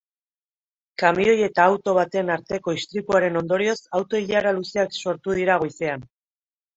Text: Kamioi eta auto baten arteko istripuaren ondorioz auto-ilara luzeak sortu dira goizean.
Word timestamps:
Kamioi 1.01 1.41
eta 1.47 1.65
auto 1.73 1.93
baten 1.97 2.31
arteko 2.35 2.73
istripuaren 2.77 3.37
ondorioz 3.41 3.75
auto-ilara 3.99 4.55
luzeak 4.61 4.97
sortu 5.05 5.37
dira 5.41 5.59
goizean. 5.65 6.07